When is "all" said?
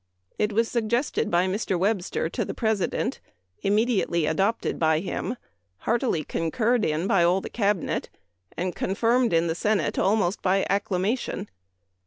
7.23-7.39